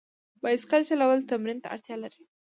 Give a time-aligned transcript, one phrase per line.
[0.41, 2.21] بایسکل چلول تمرین ته اړتیا لري.